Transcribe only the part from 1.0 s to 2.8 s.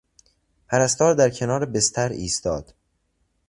در کنار بستر ایستاد.